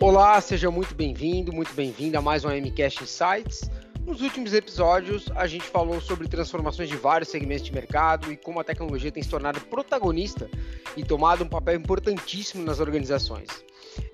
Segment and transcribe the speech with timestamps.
[0.00, 3.68] Olá, seja muito bem-vindo, muito bem-vinda a mais um MCast Insights.
[4.06, 8.60] Nos últimos episódios, a gente falou sobre transformações de vários segmentos de mercado e como
[8.60, 10.48] a tecnologia tem se tornado protagonista
[10.96, 13.48] e tomado um papel importantíssimo nas organizações.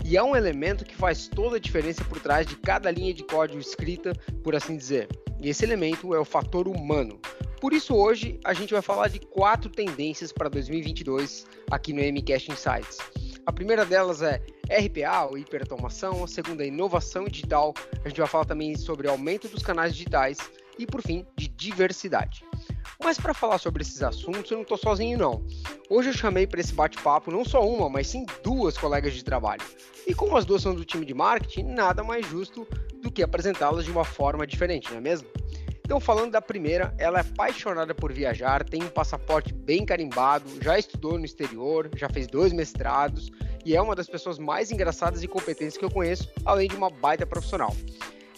[0.03, 3.23] E é um elemento que faz toda a diferença por trás de cada linha de
[3.23, 5.07] código escrita, por assim dizer.
[5.39, 7.21] E esse elemento é o fator humano.
[7.61, 12.51] Por isso, hoje, a gente vai falar de quatro tendências para 2022 aqui no MCast
[12.51, 13.24] Insights.
[13.47, 14.41] A primeira delas é
[14.71, 19.49] RPA, ou hiperautomação, a segunda é inovação digital, a gente vai falar também sobre aumento
[19.49, 20.39] dos canais digitais
[20.79, 22.45] e, por fim, de diversidade.
[23.03, 25.45] Mas para falar sobre esses assuntos, eu não estou sozinho não.
[25.91, 29.63] Hoje eu chamei para esse bate-papo não só uma, mas sim duas colegas de trabalho.
[30.07, 32.67] E como as duas são do time de marketing, nada mais justo
[33.03, 35.29] do que apresentá-las de uma forma diferente, não é mesmo?
[35.85, 40.79] Então, falando da primeira, ela é apaixonada por viajar, tem um passaporte bem carimbado, já
[40.79, 43.31] estudou no exterior, já fez dois mestrados
[43.67, 46.89] e é uma das pessoas mais engraçadas e competentes que eu conheço, além de uma
[46.89, 47.77] baita profissional.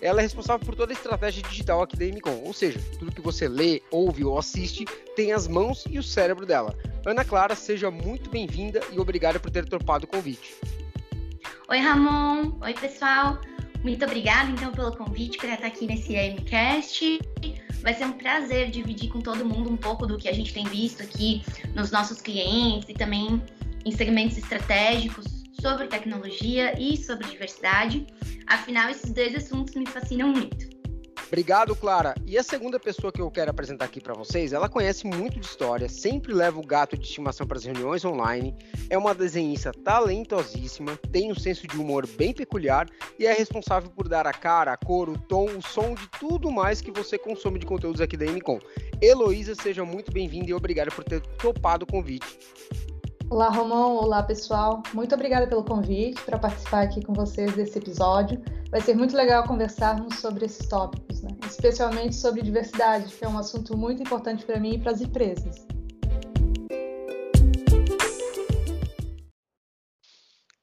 [0.00, 3.20] Ela é responsável por toda a estratégia digital aqui da MCOM, ou seja, tudo que
[3.20, 6.76] você lê, ouve ou assiste tem as mãos e o cérebro dela.
[7.06, 10.56] Ana Clara, seja muito bem-vinda e obrigada por ter topado o convite.
[11.68, 12.58] Oi, Ramon.
[12.60, 13.38] Oi, pessoal.
[13.86, 17.20] Muito obrigada, então, pelo convite para estar aqui nesse MCast.
[17.82, 20.64] Vai ser um prazer dividir com todo mundo um pouco do que a gente tem
[20.64, 21.40] visto aqui
[21.72, 23.40] nos nossos clientes e também
[23.84, 25.24] em segmentos estratégicos
[25.60, 28.04] sobre tecnologia e sobre diversidade.
[28.48, 30.75] Afinal, esses dois assuntos me fascinam muito.
[31.26, 32.14] Obrigado, Clara.
[32.24, 35.46] E a segunda pessoa que eu quero apresentar aqui para vocês, ela conhece muito de
[35.46, 38.54] história, sempre leva o gato de estimação para as reuniões online,
[38.88, 42.88] é uma desenhista talentosíssima, tem um senso de humor bem peculiar
[43.18, 46.50] e é responsável por dar a cara, a cor, o tom, o som de tudo
[46.50, 48.60] mais que você consome de conteúdos aqui da MCOM.
[49.02, 52.38] Heloísa, seja muito bem-vinda e obrigada por ter topado o convite.
[53.28, 53.96] Olá, Romão.
[53.96, 54.84] Olá, pessoal.
[54.94, 58.40] Muito obrigada pelo convite para participar aqui com vocês desse episódio.
[58.70, 61.30] Vai ser muito legal conversarmos sobre esses tópicos, né?
[61.46, 65.64] especialmente sobre diversidade, que é um assunto muito importante para mim e para as empresas.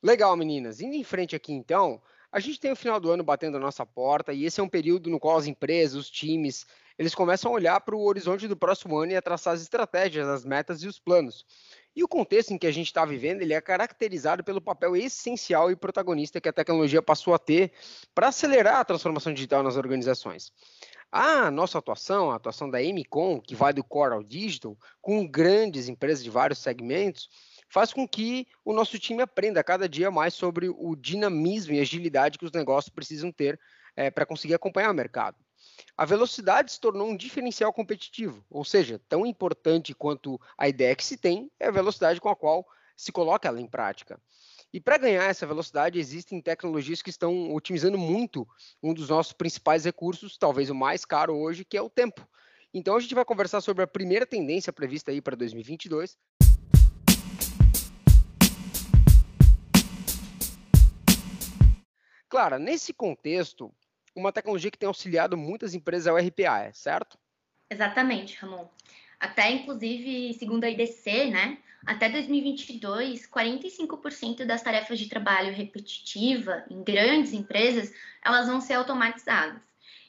[0.02, 0.81] Legal, meninas.
[0.81, 3.86] Indo em frente aqui, então, a gente tem o final do ano batendo a nossa
[3.86, 6.66] porta e esse é um período no qual as empresas, os times,
[7.00, 10.28] eles começam a olhar para o horizonte do próximo ano e a traçar as estratégias,
[10.28, 11.46] as metas e os planos.
[11.96, 15.70] E o contexto em que a gente está vivendo, ele é caracterizado pelo papel essencial
[15.70, 17.72] e protagonista que a tecnologia passou a ter
[18.16, 20.52] para acelerar a transformação digital nas organizações.
[21.12, 25.88] A nossa atuação, a atuação da MCOM, que vai do core ao digital, com grandes
[25.88, 27.30] empresas de vários segmentos,
[27.70, 32.40] faz com que o nosso time aprenda cada dia mais sobre o dinamismo e agilidade
[32.40, 33.59] que os negócios precisam ter
[33.96, 35.38] é, para conseguir acompanhar o mercado.
[35.95, 41.06] A velocidade se tornou um diferencial competitivo, ou seja, tão importante quanto a ideia que
[41.06, 44.19] se tem é a velocidade com a qual se coloca ela em prática.
[44.73, 48.47] E para ganhar essa velocidade, existem tecnologias que estão otimizando muito
[48.81, 52.28] um dos nossos principais recursos, talvez o mais caro hoje, que é o tempo.
[52.73, 56.17] Então a gente vai conversar sobre a primeira tendência prevista aí para 2022.
[62.28, 63.72] Clara, nesse contexto,
[64.16, 67.18] uma tecnologia que tem auxiliado muitas empresas é o RPA, é certo?
[67.69, 68.68] Exatamente, Ramon.
[69.19, 76.84] Até, inclusive, segundo a IDC, né, até 2022, 45% das tarefas de trabalho repetitiva em
[76.84, 79.62] grandes empresas, elas vão ser automatizadas.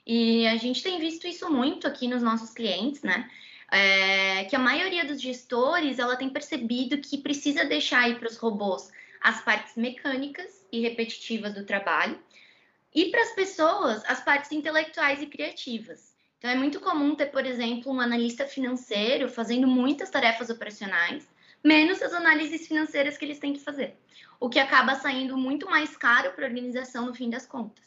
[0.06, 3.28] E a gente tem visto isso muito aqui nos nossos clientes, né?
[3.72, 8.37] É, que a maioria dos gestores ela tem percebido que precisa deixar aí para os
[8.37, 12.20] robôs as partes mecânicas e repetitivas do trabalho
[12.94, 16.15] e para as pessoas, as partes intelectuais e criativas.
[16.38, 21.28] Então, é muito comum ter, por exemplo, um analista financeiro fazendo muitas tarefas operacionais,
[21.62, 23.97] menos as análises financeiras que eles têm que fazer,
[24.38, 27.82] o que acaba saindo muito mais caro para a organização no fim das contas.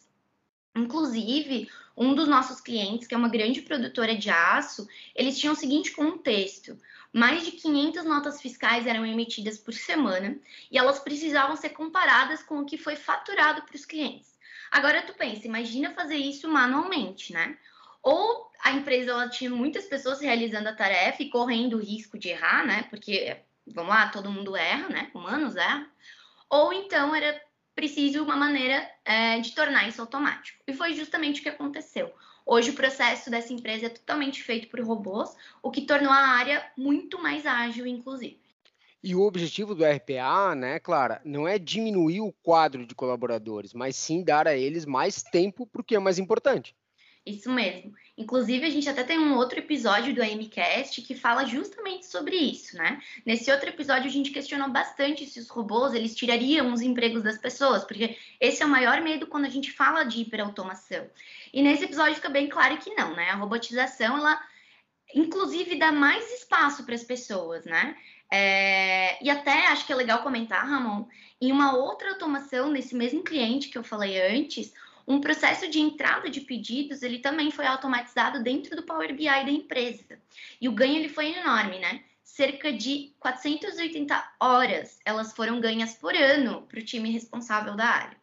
[0.75, 5.57] Inclusive, um dos nossos clientes, que é uma grande produtora de aço, eles tinham o
[5.57, 6.78] seguinte contexto:
[7.12, 10.38] mais de 500 notas fiscais eram emitidas por semana
[10.69, 14.37] e elas precisavam ser comparadas com o que foi faturado para os clientes.
[14.72, 17.58] Agora tu pensa, imagina fazer isso manualmente, né?
[18.04, 22.30] Ou a empresa ela tinha muitas pessoas realizando a tarefa e correndo o risco de
[22.30, 22.84] errar, né?
[22.90, 25.12] Porque vamos lá, todo mundo erra, né?
[25.14, 25.88] Humanos erram.
[26.50, 27.40] Ou então era
[27.75, 30.64] preciso uma maneira é, de tornar isso automático.
[30.68, 32.12] E foi justamente o que aconteceu.
[32.46, 36.66] Hoje o processo dessa empresa é totalmente feito por robôs, o que tornou a área
[36.78, 38.40] muito mais ágil, inclusive.
[39.03, 43.95] E o objetivo do RPA, né, Clara, não é diminuir o quadro de colaboradores, mas
[43.95, 46.75] sim dar a eles mais tempo porque é mais importante.
[47.27, 47.91] Isso mesmo.
[48.17, 52.77] Inclusive, a gente até tem um outro episódio do AMCast que fala justamente sobre isso,
[52.77, 53.01] né?
[53.25, 57.38] Nesse outro episódio, a gente questionou bastante se os robôs eles tirariam os empregos das
[57.38, 61.05] pessoas, porque esse é o maior medo quando a gente fala de hiperautomação.
[61.53, 63.29] E nesse episódio fica bem claro que não, né?
[63.29, 64.41] A robotização, ela
[65.13, 67.97] inclusive dá mais espaço para as pessoas, né?
[68.31, 71.06] É, e até acho que é legal comentar, Ramon,
[71.39, 74.74] em uma outra automação nesse mesmo cliente que eu falei antes,
[75.07, 79.50] um processo de entrada de pedidos, ele também foi automatizado dentro do Power BI da
[79.50, 80.19] empresa.
[80.59, 82.03] E o ganho ele foi enorme, né?
[82.24, 88.18] Cerca de 480 horas elas foram ganhas por ano para o time responsável da área.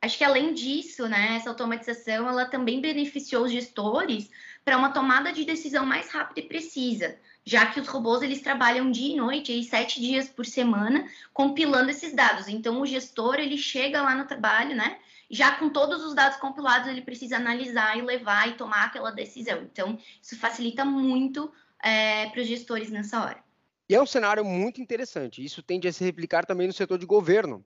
[0.00, 4.30] Acho que além disso, né, essa automatização ela também beneficiou os gestores
[4.64, 8.90] para uma tomada de decisão mais rápida e precisa, já que os robôs eles trabalham
[8.90, 12.48] dia e noite, aí, sete dias por semana, compilando esses dados.
[12.48, 14.98] Então o gestor ele chega lá no trabalho, né,
[15.30, 19.62] já com todos os dados compilados, ele precisa analisar e levar e tomar aquela decisão.
[19.62, 21.52] Então, isso facilita muito
[21.82, 23.44] é, para os gestores nessa hora.
[23.88, 25.44] E é um cenário muito interessante.
[25.44, 27.64] Isso tende a se replicar também no setor de governo.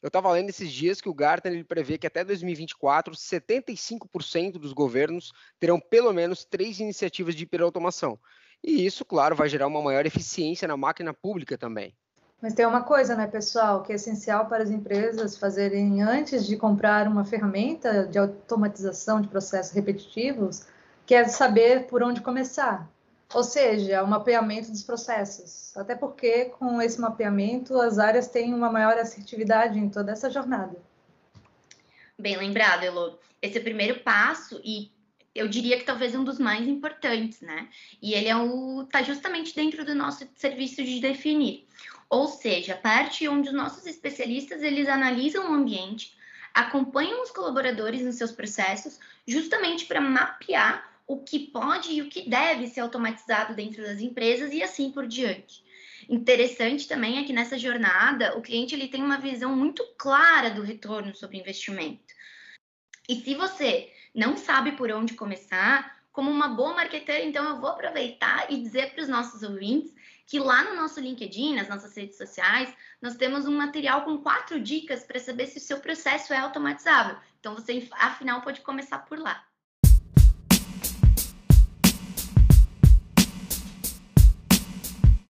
[0.00, 4.72] Eu estava lendo esses dias que o Gartner ele prevê que até 2024, 75% dos
[4.72, 8.18] governos terão pelo menos três iniciativas de hiperautomação.
[8.62, 11.94] E isso, claro, vai gerar uma maior eficiência na máquina pública também.
[12.40, 16.56] Mas tem uma coisa, né, pessoal, que é essencial para as empresas fazerem antes de
[16.56, 20.66] comprar uma ferramenta de automatização de processos repetitivos,
[21.06, 22.90] que é saber por onde começar.
[23.32, 25.76] Ou seja, o mapeamento dos processos.
[25.76, 30.76] Até porque, com esse mapeamento, as áreas têm uma maior assertividade em toda essa jornada.
[32.18, 33.18] Bem lembrado, Elo.
[33.40, 34.90] Esse é o primeiro passo e
[35.34, 37.68] eu diria que talvez um dos mais importantes, né?
[38.00, 41.66] E ele é o tá justamente dentro do nosso serviço de definir.
[42.08, 46.14] Ou seja, a parte onde os nossos especialistas eles analisam o ambiente,
[46.52, 52.28] acompanham os colaboradores nos seus processos, justamente para mapear o que pode e o que
[52.28, 55.64] deve ser automatizado dentro das empresas e assim por diante.
[56.08, 60.62] Interessante também é que nessa jornada o cliente ele tem uma visão muito clara do
[60.62, 62.14] retorno sobre investimento.
[63.08, 67.70] E se você não sabe por onde começar, como uma boa marqueteira, então eu vou
[67.70, 69.94] aproveitar e dizer para os nossos ouvintes
[70.26, 74.60] que lá no nosso LinkedIn, nas nossas redes sociais, nós temos um material com quatro
[74.60, 77.16] dicas para saber se o seu processo é automatizável.
[77.40, 79.44] Então, você, afinal, pode começar por lá.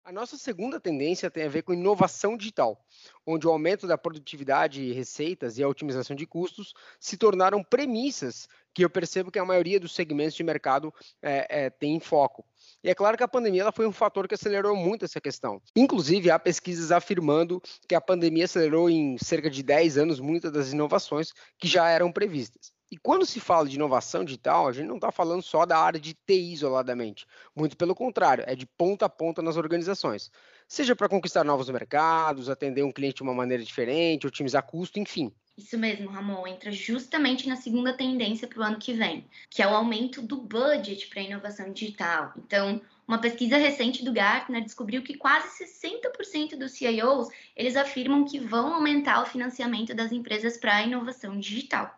[0.07, 2.81] A nossa segunda tendência tem a ver com inovação digital,
[3.25, 8.85] onde o aumento da produtividade receitas e a otimização de custos se tornaram premissas que
[8.85, 12.45] eu percebo que a maioria dos segmentos de mercado é, é, tem em foco.
[12.81, 15.61] E é claro que a pandemia ela foi um fator que acelerou muito essa questão.
[15.75, 20.71] Inclusive, há pesquisas afirmando que a pandemia acelerou em cerca de 10 anos muitas das
[20.71, 22.71] inovações que já eram previstas.
[22.89, 25.99] E quando se fala de inovação digital, a gente não está falando só da área
[25.99, 27.27] de TI isoladamente.
[27.53, 30.31] Muito pelo contrário, é de ponta a ponta nas organizações.
[30.69, 35.33] Seja para conquistar novos mercados, atender um cliente de uma maneira diferente, otimizar custo, enfim.
[35.57, 39.67] Isso mesmo, Ramon, entra justamente na segunda tendência para o ano que vem, que é
[39.67, 42.31] o aumento do budget para a inovação digital.
[42.37, 48.39] Então, uma pesquisa recente do Gartner descobriu que quase 60% dos CIOs eles afirmam que
[48.39, 51.97] vão aumentar o financiamento das empresas para a inovação digital.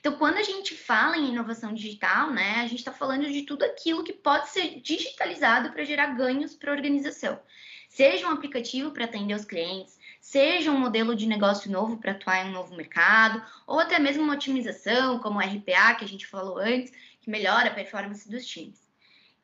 [0.00, 3.64] Então, quando a gente fala em inovação digital, né, a gente está falando de tudo
[3.64, 7.38] aquilo que pode ser digitalizado para gerar ganhos para a organização.
[7.86, 12.46] Seja um aplicativo para atender os clientes, seja um modelo de negócio novo para atuar
[12.46, 16.26] em um novo mercado, ou até mesmo uma otimização, como o RPA, que a gente
[16.26, 18.90] falou antes, que melhora a performance dos times.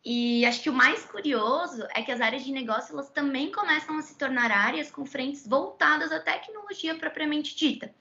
[0.09, 3.99] E acho que o mais curioso é que as áreas de negócio elas também começam
[3.99, 7.93] a se tornar áreas com frentes voltadas à tecnologia propriamente dita.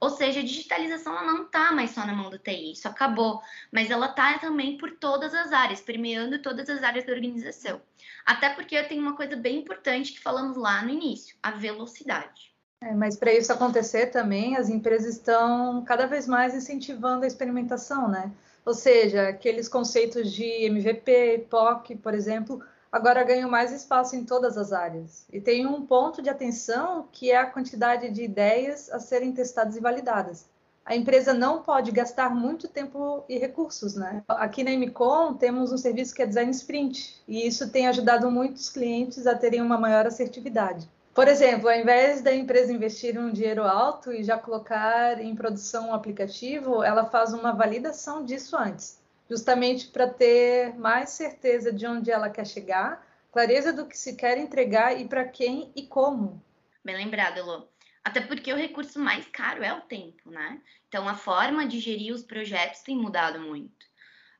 [0.00, 3.42] Ou seja, a digitalização ela não está mais só na mão do TI, isso acabou,
[3.70, 7.82] mas ela está também por todas as áreas, permeando todas as áreas da organização.
[8.24, 12.50] Até porque tem uma coisa bem importante que falamos lá no início, a velocidade.
[12.82, 18.08] É, mas para isso acontecer também, as empresas estão cada vez mais incentivando a experimentação,
[18.08, 18.32] né?
[18.64, 24.58] Ou seja, aqueles conceitos de MVP, POC, por exemplo, agora ganham mais espaço em todas
[24.58, 25.24] as áreas.
[25.32, 29.76] E tem um ponto de atenção que é a quantidade de ideias a serem testadas
[29.76, 30.46] e validadas.
[30.84, 34.24] A empresa não pode gastar muito tempo e recursos, né?
[34.26, 38.68] Aqui na MCOM temos um serviço que é Design Sprint, e isso tem ajudado muitos
[38.68, 40.88] clientes a terem uma maior assertividade.
[41.14, 45.90] Por exemplo, ao invés da empresa investir um dinheiro alto e já colocar em produção
[45.90, 48.99] um aplicativo, ela faz uma validação disso antes
[49.30, 54.36] justamente para ter mais certeza de onde ela quer chegar, clareza do que se quer
[54.36, 56.42] entregar e para quem e como.
[56.84, 57.68] Bem lembrado, Elô.
[58.02, 60.60] Até porque o recurso mais caro é o tempo, né?
[60.88, 63.86] Então a forma de gerir os projetos tem mudado muito.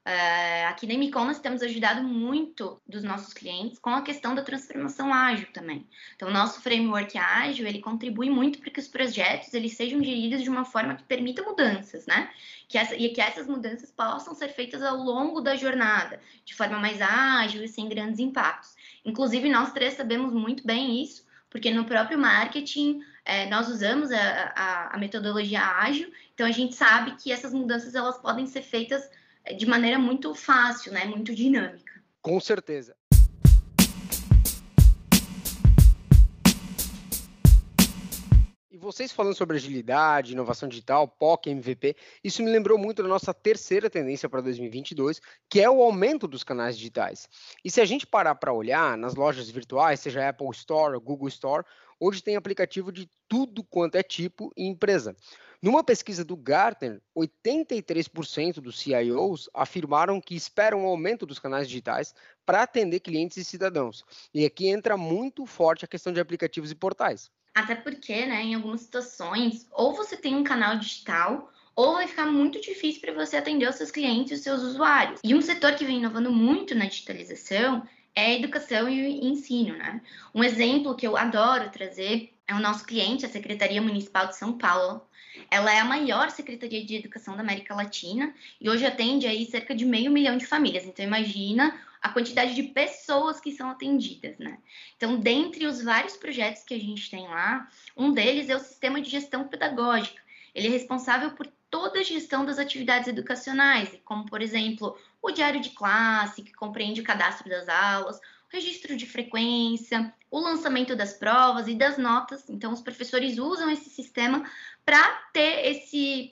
[0.07, 4.43] Uh, aqui na Emicom nós temos ajudado muito dos nossos clientes com a questão da
[4.43, 5.87] transformação ágil também.
[6.17, 10.43] Então, o nosso framework ágil, ele contribui muito para que os projetos eles sejam geridos
[10.43, 12.31] de uma forma que permita mudanças, né?
[12.67, 16.79] Que essa, e que essas mudanças possam ser feitas ao longo da jornada, de forma
[16.79, 18.75] mais ágil e sem grandes impactos.
[19.05, 24.53] Inclusive, nós três sabemos muito bem isso, porque no próprio marketing é, nós usamos a,
[24.57, 29.07] a, a metodologia ágil, então a gente sabe que essas mudanças elas podem ser feitas
[29.57, 31.05] de maneira muito fácil, né?
[31.05, 32.03] Muito dinâmica.
[32.23, 32.95] Com certeza.
[38.71, 43.33] E vocês falando sobre agilidade, inovação digital, POC, MVP, isso me lembrou muito da nossa
[43.33, 47.29] terceira tendência para 2022, que é o aumento dos canais digitais.
[47.65, 51.65] E se a gente parar para olhar nas lojas virtuais, seja Apple Store Google Store,
[52.01, 55.15] hoje tem aplicativo de tudo quanto é tipo e empresa.
[55.63, 62.15] Numa pesquisa do Gartner, 83% dos CIOs afirmaram que esperam um aumento dos canais digitais
[62.47, 64.03] para atender clientes e cidadãos.
[64.33, 67.31] E aqui entra muito forte a questão de aplicativos e portais.
[67.55, 72.27] Até porque, né, em algumas situações, ou você tem um canal digital, ou vai ficar
[72.27, 75.21] muito difícil para você atender os seus clientes e os seus usuários.
[75.23, 80.01] E um setor que vem inovando muito na digitalização é educação e ensino, né?
[80.35, 84.59] Um exemplo que eu adoro trazer é o nosso cliente, a Secretaria Municipal de São
[84.59, 85.03] Paulo.
[85.51, 89.75] Ela é a maior secretaria de educação da América Latina e hoje atende aí cerca
[89.75, 90.85] de meio milhão de famílias.
[90.85, 94.59] Então imagina a quantidade de pessoas que são atendidas, né?
[94.97, 99.01] Então, dentre os vários projetos que a gente tem lá, um deles é o sistema
[99.01, 100.21] de gestão pedagógica.
[100.55, 105.61] Ele é responsável por toda a gestão das atividades educacionais, como, por exemplo, o diário
[105.61, 111.69] de classe, que compreende o cadastro das aulas, registro de frequência, o lançamento das provas
[111.69, 112.49] e das notas.
[112.49, 114.45] Então, os professores usam esse sistema
[114.85, 116.31] para ter esse.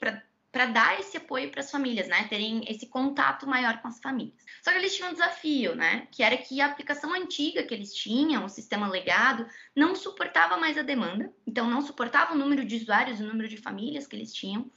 [0.51, 2.27] Dar esse apoio para as famílias, né?
[2.27, 4.35] Terem esse contato maior com as famílias.
[4.63, 6.07] Só que eles tinham um desafio, né?
[6.11, 10.77] Que era que a aplicação antiga que eles tinham, o sistema legado, não suportava mais
[10.77, 11.31] a demanda.
[11.45, 14.69] Então, não suportava o número de usuários, o número de famílias que eles tinham.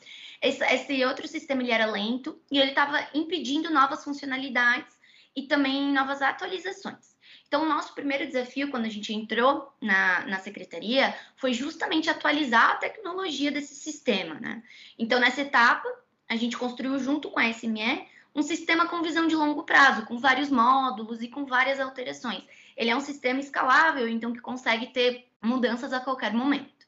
[0.42, 4.94] Esse, esse outro sistema ele era lento e ele estava impedindo novas funcionalidades
[5.34, 7.11] e também novas atualizações.
[7.52, 12.76] Então, nosso primeiro desafio, quando a gente entrou na, na secretaria, foi justamente atualizar a
[12.76, 14.62] tecnologia desse sistema, né?
[14.98, 15.86] Então, nessa etapa,
[16.26, 20.16] a gente construiu junto com a SME um sistema com visão de longo prazo, com
[20.16, 22.42] vários módulos e com várias alterações.
[22.74, 26.86] Ele é um sistema escalável, então que consegue ter mudanças a qualquer momento.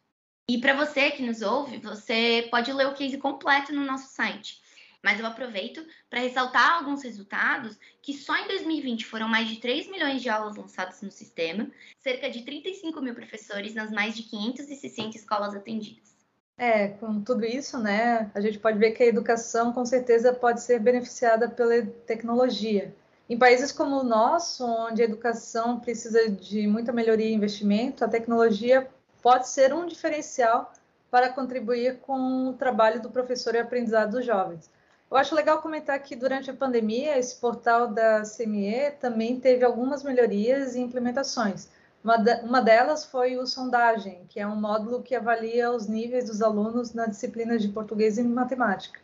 [0.49, 4.64] E para você que nos ouve, você pode ler o case completo no nosso site
[5.05, 9.91] mas eu aproveito para ressaltar alguns resultados que só em 2020 foram mais de 3
[9.91, 15.19] milhões de aulas lançadas no sistema, cerca de 35 mil professores nas mais de 560
[15.19, 16.15] escolas atendidas.
[16.57, 20.63] É, com tudo isso, né, a gente pode ver que a educação com certeza pode
[20.63, 22.95] ser beneficiada pela tecnologia.
[23.29, 28.09] Em países como o nosso, onde a educação precisa de muita melhoria e investimento, a
[28.09, 28.89] tecnologia
[29.21, 30.73] pode ser um diferencial
[31.11, 34.71] para contribuir com o trabalho do professor e aprendizado dos jovens.
[35.11, 40.03] Eu acho legal comentar que durante a pandemia, esse portal da CME também teve algumas
[40.03, 41.69] melhorias e implementações.
[42.03, 46.27] Uma, de, uma delas foi o Sondagem, que é um módulo que avalia os níveis
[46.27, 49.01] dos alunos na disciplina de português e matemática.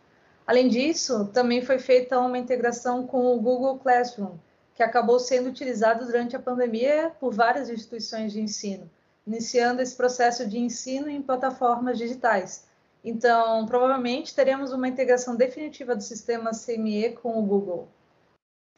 [0.47, 4.37] Além disso, também foi feita uma integração com o Google Classroom,
[4.75, 8.91] que acabou sendo utilizado durante a pandemia por várias instituições de ensino,
[9.27, 12.69] iniciando esse processo de ensino em plataformas digitais
[13.05, 17.89] então, provavelmente teremos uma integração definitiva do sistema CME com o Google.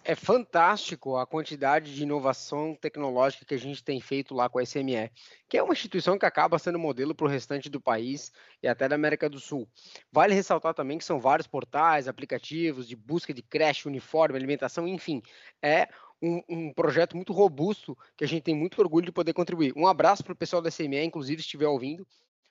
[0.05, 4.65] É fantástico a quantidade de inovação tecnológica que a gente tem feito lá com a
[4.65, 5.09] SME,
[5.49, 8.89] que é uma instituição que acaba sendo modelo para o restante do país e até
[8.89, 9.69] da América do Sul.
[10.11, 15.23] Vale ressaltar também que são vários portais, aplicativos de busca de creche, uniforme, alimentação, enfim,
[15.63, 15.87] é
[16.21, 19.73] um, um, projeto muito robusto que a gente tem muito orgulho de poder contribuir.
[19.77, 22.05] Um abraço para o pessoal da SME, inclusive, se estiver ouvindo,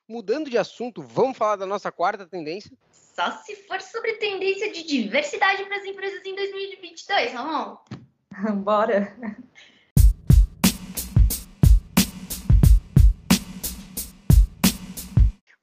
[0.08, 2.72] Mudando de assunto, vamos falar da nossa quarta tendência?
[2.92, 7.78] Só se for sobre tendência de diversidade para as empresas em 2022, Ramon.
[8.64, 9.16] Bora.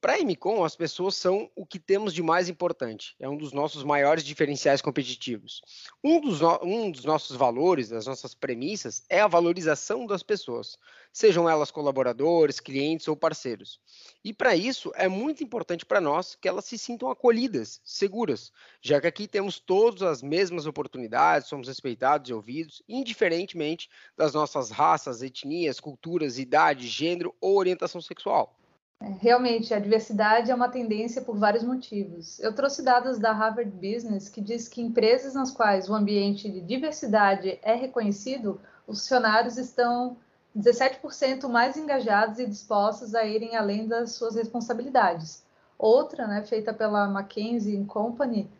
[0.00, 3.16] Para a Emicom, as pessoas são o que temos de mais importante.
[3.18, 5.60] É um dos nossos maiores diferenciais competitivos.
[6.04, 6.60] Um dos, no...
[6.62, 10.78] um dos nossos valores, das nossas premissas, é a valorização das pessoas,
[11.12, 13.80] sejam elas colaboradores, clientes ou parceiros.
[14.22, 19.00] E para isso, é muito importante para nós que elas se sintam acolhidas, seguras, já
[19.00, 25.22] que aqui temos todas as mesmas oportunidades, somos respeitados e ouvidos, indiferentemente das nossas raças,
[25.22, 28.57] etnias, culturas, idade, gênero ou orientação sexual.
[29.00, 32.38] É, realmente, a diversidade é uma tendência por vários motivos.
[32.40, 36.60] Eu trouxe dados da Harvard Business que diz que empresas nas quais o ambiente de
[36.60, 40.16] diversidade é reconhecido, os funcionários estão
[40.56, 45.44] 17% mais engajados e dispostos a irem além das suas responsabilidades.
[45.78, 48.50] Outra, né, feita pela McKinsey Company,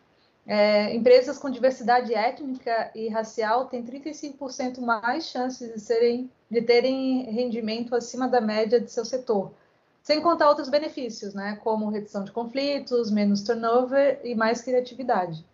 [0.46, 7.24] é, empresas com diversidade étnica e racial têm 35% mais chances de, serem, de terem
[7.24, 9.52] rendimento acima da média de seu setor,
[10.08, 15.44] sem contar outros benefícios, né, como redução de conflitos, menos turnover e mais criatividade.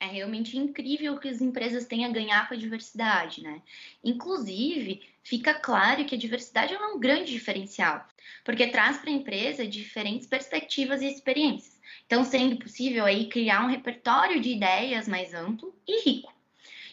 [0.00, 3.60] É realmente incrível o que as empresas têm a ganhar com a diversidade, né?
[4.02, 8.02] Inclusive, fica claro que a diversidade é um grande diferencial,
[8.42, 11.78] porque traz para a empresa diferentes perspectivas e experiências.
[12.06, 16.33] Então, sendo possível aí criar um repertório de ideias mais amplo e rico.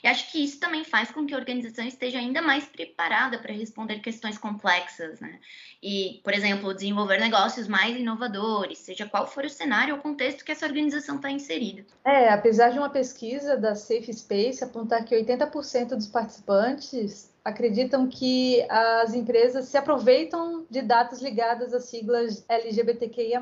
[0.03, 3.53] E acho que isso também faz com que a organização esteja ainda mais preparada para
[3.53, 5.39] responder questões complexas, né?
[5.81, 10.51] E, por exemplo, desenvolver negócios mais inovadores, seja qual for o cenário ou contexto que
[10.51, 11.85] essa organização está inserida.
[12.03, 18.61] É, apesar de uma pesquisa da Safe Space apontar que 80% dos participantes acreditam que
[18.69, 23.41] as empresas se aproveitam de dados ligados às siglas LGBTQIA+,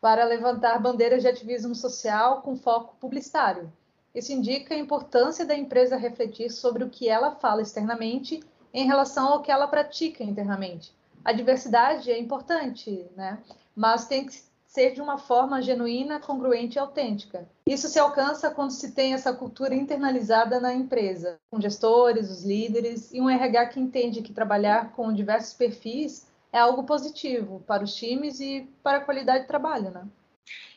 [0.00, 3.72] para levantar bandeiras de ativismo social com foco publicitário.
[4.16, 8.42] Isso indica a importância da empresa refletir sobre o que ela fala externamente
[8.72, 10.96] em relação ao que ela pratica internamente.
[11.22, 13.38] A diversidade é importante, né?
[13.74, 17.46] mas tem que ser de uma forma genuína, congruente e autêntica.
[17.66, 23.12] Isso se alcança quando se tem essa cultura internalizada na empresa, com gestores, os líderes
[23.12, 27.94] e um RH que entende que trabalhar com diversos perfis é algo positivo para os
[27.94, 30.06] times e para a qualidade de trabalho, né?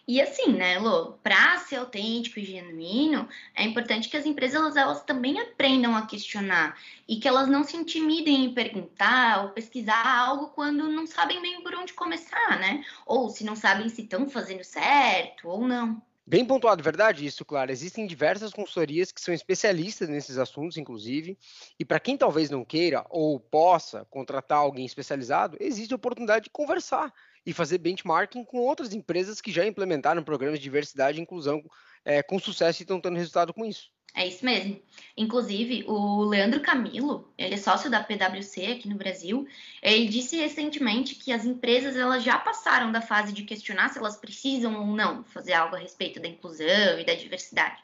[0.10, 4.75] E assim, né, Lô, para ser autêntico e genuíno, é importante que as empresas elas,
[4.75, 6.75] elas, também aprendam a questionar
[7.08, 11.62] e que elas não se intimidem em perguntar ou pesquisar algo quando não sabem bem
[11.62, 12.84] por onde começar, né?
[13.06, 16.01] Ou se não sabem se estão fazendo certo ou não.
[16.25, 17.72] Bem pontuado, verdade isso, claro.
[17.72, 21.38] Existem diversas consultorias que são especialistas nesses assuntos, inclusive,
[21.80, 26.50] e para quem talvez não queira ou possa contratar alguém especializado, existe a oportunidade de
[26.50, 27.13] conversar
[27.46, 31.63] e fazer benchmarking com outras empresas que já implementaram programas de diversidade e inclusão
[32.04, 33.89] é, com sucesso e estão tendo resultado com isso.
[34.15, 34.82] É isso mesmo.
[35.15, 39.47] Inclusive, o Leandro Camilo, ele é sócio da PwC aqui no Brasil,
[39.82, 44.17] ele disse recentemente que as empresas elas já passaram da fase de questionar se elas
[44.17, 47.82] precisam ou não fazer algo a respeito da inclusão e da diversidade.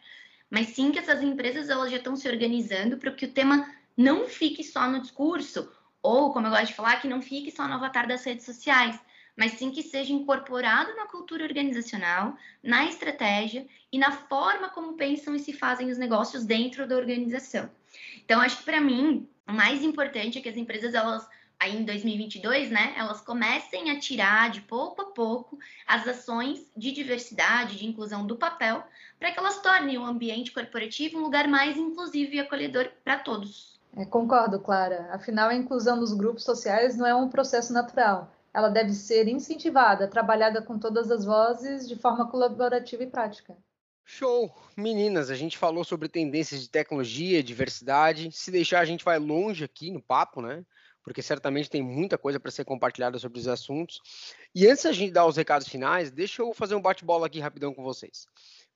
[0.49, 4.27] Mas sim que essas empresas elas já estão se organizando para que o tema não
[4.27, 7.75] fique só no discurso, ou, como eu gosto de falar, que não fique só no
[7.75, 8.99] avatar das redes sociais,
[9.35, 15.35] mas sim que seja incorporado na cultura organizacional, na estratégia e na forma como pensam
[15.35, 17.69] e se fazem os negócios dentro da organização.
[18.23, 21.27] Então, acho que para mim, o mais importante é que as empresas, elas,
[21.59, 26.91] aí em 2022, né, elas comecem a tirar de pouco a pouco as ações de
[26.91, 28.83] diversidade, de inclusão do papel,
[29.19, 33.75] para que elas tornem o ambiente corporativo um lugar mais inclusivo e acolhedor para todos.
[33.97, 35.09] É, concordo, Clara.
[35.11, 40.07] Afinal, a inclusão dos grupos sociais não é um processo natural ela deve ser incentivada,
[40.07, 43.53] trabalhada com todas as vozes de forma colaborativa e prática.
[44.05, 44.49] Show!
[44.77, 48.31] Meninas, a gente falou sobre tendências de tecnologia, diversidade.
[48.31, 50.63] Se deixar, a gente vai longe aqui no papo, né?
[51.03, 53.99] Porque certamente tem muita coisa para ser compartilhada sobre os assuntos.
[54.55, 57.73] E antes da gente dar os recados finais, deixa eu fazer um bate-bola aqui rapidão
[57.73, 58.25] com vocês.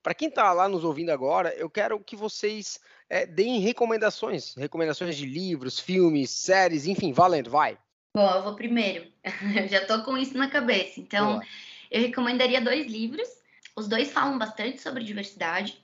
[0.03, 5.15] Para quem está lá nos ouvindo agora, eu quero que vocês é, deem recomendações, recomendações
[5.15, 7.77] de livros, filmes, séries, enfim, valendo, vai.
[8.15, 9.11] Bom, eu vou primeiro.
[9.55, 10.99] Eu já tô com isso na cabeça.
[10.99, 11.45] Então, Boa.
[11.91, 13.27] eu recomendaria dois livros.
[13.75, 15.79] Os dois falam bastante sobre diversidade.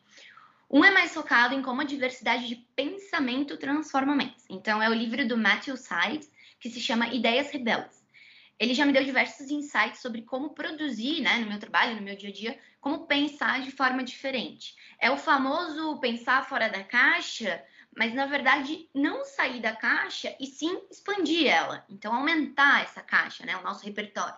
[0.70, 4.44] Um é mais focado em como a diversidade de pensamento transforma mentes.
[4.50, 8.04] Então, é o livro do Matthew Sides, que se chama Ideias Rebeldes.
[8.58, 12.16] Ele já me deu diversos insights sobre como produzir, né, no meu trabalho, no meu
[12.16, 14.76] dia a dia, como pensar de forma diferente.
[15.00, 17.64] É o famoso pensar fora da caixa,
[17.96, 21.86] mas na verdade não sair da caixa e sim expandir ela.
[21.90, 24.36] Então, aumentar essa caixa, né, o nosso repertório.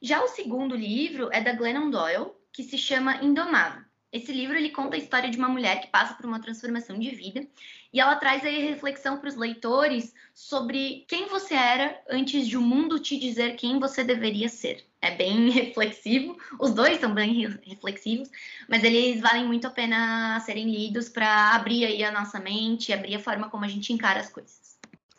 [0.00, 3.82] Já o segundo livro é da Glennon Doyle, que se chama Indomável.
[4.12, 7.10] Esse livro ele conta a história de uma mulher que passa por uma transformação de
[7.10, 7.46] vida
[7.92, 12.62] e ela traz aí reflexão para os leitores sobre quem você era antes de o
[12.62, 14.84] mundo te dizer quem você deveria ser.
[15.00, 18.30] É bem reflexivo, os dois são bem reflexivos,
[18.68, 23.16] mas eles valem muito a pena serem lidos para abrir aí a nossa mente, abrir
[23.16, 24.62] a forma como a gente encara as coisas.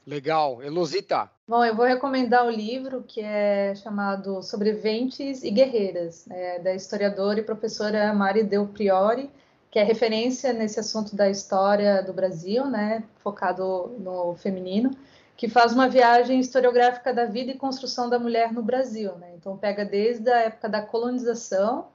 [0.05, 0.61] Legal.
[0.61, 1.31] Elosita.
[1.47, 7.39] Bom, eu vou recomendar o livro que é chamado Sobreviventes e Guerreiras, é, da historiadora
[7.39, 9.29] e professora Mari Del Priori,
[9.73, 14.91] que é referência nesse assunto da história do Brasil, né, focado no feminino.
[15.35, 19.15] que faz uma viagem historiográfica da vida e construção da mulher no Brasil.
[19.15, 19.33] Né?
[19.35, 21.87] Então, pega desde a época da colonização,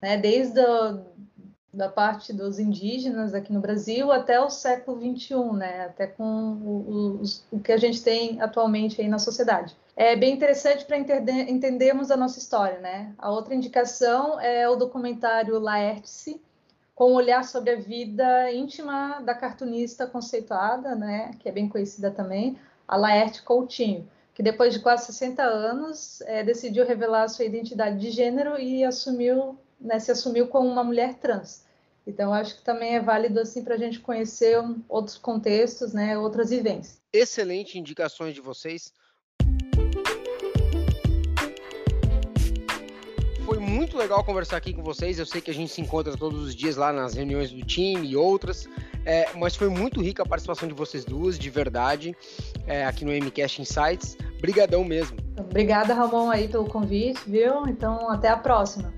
[0.00, 0.18] né?
[0.18, 0.98] desde a
[1.72, 5.86] da parte dos indígenas aqui no Brasil até o século XXI, né?
[5.86, 9.74] até com o, o, o que a gente tem atualmente aí na sociedade.
[9.96, 12.78] É bem interessante para entender, entendermos a nossa história.
[12.78, 13.14] Né?
[13.16, 16.38] A outra indicação é o documentário Laertice,
[17.02, 21.32] com um olhar sobre a vida íntima da cartunista conceituada, né?
[21.40, 26.44] que é bem conhecida também, a Laerte Coutinho, que depois de quase 60 anos é,
[26.44, 31.64] decidiu revelar sua identidade de gênero e assumiu né, se assumiu como uma mulher trans.
[32.06, 34.56] Então, acho que também é válido assim para a gente conhecer
[34.88, 37.00] outros contextos, né, outras vivências.
[37.12, 38.92] Excelente indicações de vocês.
[43.44, 45.18] Foi muito legal conversar aqui com vocês.
[45.18, 48.08] Eu sei que a gente se encontra todos os dias lá nas reuniões do time
[48.08, 48.68] e outras,
[49.04, 52.16] é, mas foi muito rica a participação de vocês duas, de verdade,
[52.66, 54.16] é, aqui no MCast Insights.
[54.40, 55.16] Brigadão mesmo.
[55.38, 57.66] Obrigada, Ramon, aí pelo convite, viu?
[57.66, 58.94] Então, até a próxima.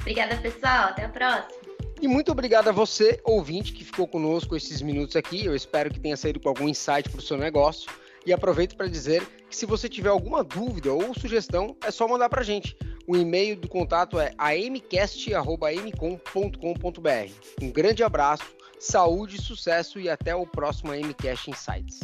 [0.00, 0.88] Obrigada, pessoal.
[0.88, 1.62] Até a próxima.
[2.00, 5.46] E muito obrigado a você, ouvinte, que ficou conosco esses minutos aqui.
[5.46, 7.88] Eu espero que tenha saído com algum insight para o seu negócio.
[8.26, 12.28] E aproveito para dizer que se você tiver alguma dúvida ou sugestão, é só mandar
[12.28, 12.76] para a gente.
[13.06, 17.32] O e-mail do contato é amcast.mcom.com.br.
[17.60, 18.44] Um grande abraço,
[18.78, 22.00] saúde, sucesso e até o próximo MCast Insights.